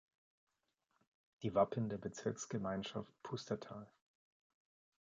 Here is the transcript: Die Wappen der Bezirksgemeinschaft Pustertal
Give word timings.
Die 1.43 1.53
Wappen 1.53 1.87
der 1.89 1.99
Bezirksgemeinschaft 1.99 3.11
Pustertal 3.21 3.85